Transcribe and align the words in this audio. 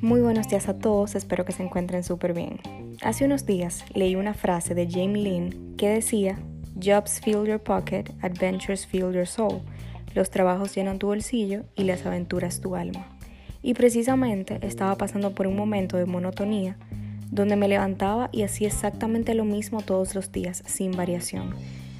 Muy 0.00 0.20
buenos 0.20 0.46
días 0.46 0.68
a 0.68 0.78
todos, 0.78 1.16
espero 1.16 1.44
que 1.44 1.50
se 1.50 1.64
encuentren 1.64 2.04
súper 2.04 2.32
bien. 2.32 2.60
Hace 3.02 3.24
unos 3.24 3.46
días 3.46 3.84
leí 3.94 4.14
una 4.14 4.32
frase 4.32 4.76
de 4.76 4.88
Jamie 4.88 5.24
Lynn 5.24 5.74
que 5.76 5.88
decía, 5.88 6.38
Jobs 6.80 7.20
fill 7.20 7.44
your 7.44 7.58
pocket, 7.58 8.04
adventures 8.22 8.86
fill 8.86 9.12
your 9.12 9.26
soul. 9.26 9.60
Los 10.14 10.30
trabajos 10.30 10.72
llenan 10.72 11.00
tu 11.00 11.08
bolsillo 11.08 11.64
y 11.74 11.82
las 11.82 12.06
aventuras 12.06 12.60
tu 12.60 12.76
alma. 12.76 13.08
Y 13.60 13.74
precisamente 13.74 14.60
estaba 14.62 14.94
pasando 14.94 15.34
por 15.34 15.48
un 15.48 15.56
momento 15.56 15.96
de 15.96 16.06
monotonía 16.06 16.76
donde 17.32 17.56
me 17.56 17.66
levantaba 17.66 18.28
y 18.30 18.44
hacía 18.44 18.68
exactamente 18.68 19.34
lo 19.34 19.44
mismo 19.44 19.82
todos 19.82 20.14
los 20.14 20.30
días, 20.30 20.62
sin 20.64 20.92
variación, 20.92 21.56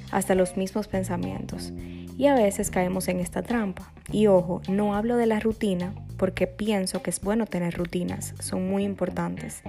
hasta 0.09 0.35
los 0.35 0.55
mismos 0.55 0.87
pensamientos. 0.87 1.73
Y 2.17 2.27
a 2.27 2.35
veces 2.35 2.71
caemos 2.71 3.09
en 3.09 3.19
esta 3.19 3.41
trampa. 3.41 3.91
Y 4.09 4.27
ojo, 4.27 4.61
no 4.69 4.95
hablo 4.95 5.17
de 5.17 5.25
la 5.25 5.41
rutina 5.41 5.93
porque 6.19 6.45
pienso 6.45 7.01
que 7.01 7.09
es 7.09 7.21
bueno 7.21 7.47
tener 7.47 7.75
rutinas, 7.75 8.35
son 8.39 8.69
muy 8.69 8.83
importantes. 8.83 9.63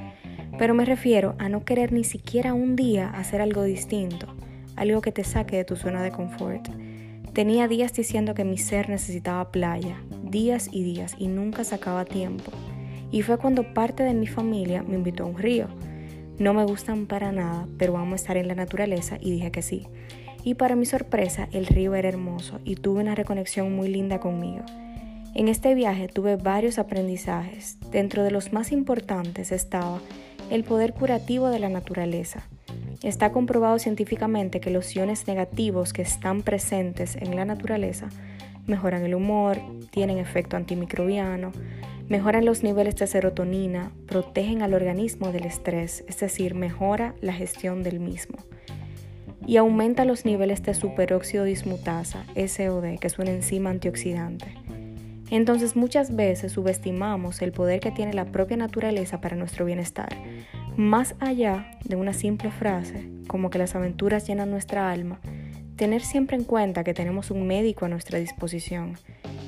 Pero 0.59 0.75
me 0.75 0.85
refiero 0.85 1.37
a 1.39 1.49
no 1.49 1.65
querer 1.65 1.93
ni 1.93 2.05
siquiera 2.05 2.53
un 2.53 2.75
día 2.75 3.09
hacer 3.09 3.41
algo 3.41 3.63
distinto, 3.63 4.27
algo 4.77 5.01
que 5.01 5.13
te 5.13 5.25
saque 5.25 5.57
de 5.57 5.65
tu 5.65 5.77
zona 5.77 6.03
de 6.03 6.11
confort. 6.11 6.69
Tenía 7.33 7.69
días 7.69 7.93
diciendo 7.93 8.35
que 8.35 8.45
mi 8.45 8.59
ser 8.59 8.89
necesitaba 8.89 9.53
playa, 9.53 10.03
días 10.25 10.69
y 10.73 10.83
días, 10.83 11.15
y 11.17 11.29
nunca 11.29 11.63
sacaba 11.63 12.05
tiempo. 12.05 12.51
Y 13.13 13.23
fue 13.23 13.39
cuando 13.39 13.73
parte 13.73 14.03
de 14.03 14.15
mi 14.15 14.27
familia 14.27 14.83
me 14.83 14.97
invitó 14.97 15.23
a 15.23 15.27
un 15.29 15.39
río. 15.39 15.69
No 16.39 16.53
me 16.53 16.65
gustan 16.65 17.07
para 17.07 17.31
nada, 17.31 17.69
pero 17.79 17.93
vamos 17.93 18.13
a 18.13 18.17
estar 18.17 18.37
en 18.37 18.49
la 18.49 18.57
naturaleza 18.57 19.19
y 19.21 19.31
dije 19.31 19.53
que 19.53 19.63
sí. 19.63 19.87
Y 20.43 20.55
para 20.55 20.75
mi 20.75 20.87
sorpresa, 20.87 21.49
el 21.53 21.67
río 21.67 21.95
era 21.95 22.09
hermoso 22.09 22.61
y 22.65 22.75
tuve 22.75 23.03
una 23.03 23.15
reconexión 23.15 23.73
muy 23.75 23.89
linda 23.89 24.19
conmigo. 24.19 24.65
En 25.35 25.49
este 25.49 25.75
viaje 25.75 26.09
tuve 26.09 26.37
varios 26.37 26.79
aprendizajes. 26.79 27.79
Dentro 27.91 28.25
de 28.25 28.33
los 28.33 28.53
más 28.53 28.73
importantes 28.73 29.53
estaba 29.53 30.01
el 30.51 30.65
poder 30.65 30.93
curativo 30.93 31.49
de 31.49 31.61
la 31.61 31.69
naturaleza. 31.69 32.43
Está 33.03 33.31
comprobado 33.31 33.79
científicamente 33.79 34.61
que 34.61 34.71
los 34.71 34.95
iones 34.95 35.29
negativos 35.29 35.93
que 35.93 36.03
están 36.03 36.43
presentes 36.43 37.15
en 37.15 37.37
la 37.37 37.45
naturaleza 37.45 38.09
mejoran 38.67 39.05
el 39.05 39.15
humor, 39.15 39.59
tienen 39.91 40.19
efecto 40.19 40.57
antimicrobiano, 40.57 41.53
mejoran 42.09 42.45
los 42.45 42.63
niveles 42.65 42.97
de 42.97 43.07
serotonina, 43.07 43.93
protegen 44.07 44.63
al 44.63 44.75
organismo 44.75 45.31
del 45.33 45.47
estrés, 45.47 46.05
es 46.09 46.19
decir, 46.19 46.55
mejora 46.55 47.15
la 47.21 47.33
gestión 47.33 47.83
del 47.85 48.01
mismo. 48.01 48.37
Y 49.47 49.57
aumenta 49.57 50.05
los 50.05 50.25
niveles 50.25 50.63
de 50.63 50.75
superóxido 50.75 51.45
dismutasa, 51.45 52.25
SOD, 52.35 52.99
que 52.99 53.07
es 53.07 53.19
una 53.19 53.31
enzima 53.31 53.71
antioxidante. 53.71 54.47
Entonces 55.31 55.77
muchas 55.77 56.15
veces 56.17 56.53
subestimamos 56.53 57.41
el 57.43 57.53
poder 57.53 57.81
que 57.81 57.93
tiene 57.93 58.13
la 58.13 58.27
propia 58.27 58.57
naturaleza 58.57 59.21
para 59.21 59.37
nuestro 59.37 59.65
bienestar, 59.65 60.17
más 60.77 61.15
allá 61.21 61.79
de 61.85 61.97
una 61.97 62.13
simple 62.13 62.51
frase 62.51 63.09
como 63.29 63.51
que 63.51 63.59
las 63.59 63.75
aventuras 63.75 64.27
llenan 64.27 64.51
nuestra 64.51 64.91
alma, 64.91 65.21
tener 65.77 66.03
siempre 66.03 66.37
en 66.37 66.45
cuenta 66.45 66.83
que 66.83 66.95
tenemos 66.95 67.31
un 67.31 67.47
médico 67.47 67.85
a 67.85 67.89
nuestra 67.89 68.19
disposición 68.19 68.97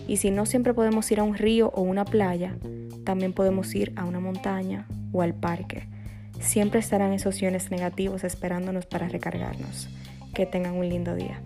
y 0.06 0.18
si 0.18 0.30
no 0.30 0.46
siempre 0.46 0.74
podemos 0.74 1.10
ir 1.10 1.20
a 1.20 1.24
un 1.24 1.34
río 1.34 1.70
o 1.74 1.82
una 1.82 2.04
playa, 2.04 2.56
también 3.04 3.32
podemos 3.32 3.74
ir 3.74 3.92
a 3.96 4.04
una 4.04 4.20
montaña 4.20 4.86
o 5.12 5.22
al 5.22 5.34
parque. 5.34 5.88
Siempre 6.40 6.80
estarán 6.80 7.12
esos 7.12 7.40
iones 7.40 7.70
negativos 7.70 8.24
esperándonos 8.24 8.86
para 8.86 9.08
recargarnos. 9.08 9.88
Que 10.34 10.46
tengan 10.46 10.74
un 10.74 10.88
lindo 10.88 11.14
día. 11.14 11.40